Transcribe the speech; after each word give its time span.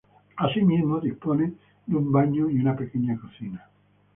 Asimismo 0.37 0.99
dispone 0.99 1.53
de 1.85 1.95
un 1.95 2.11
baño 2.11 2.49
y 2.49 2.57
una 2.57 2.75
pequeña 2.75 3.19
cocina. 3.19 3.69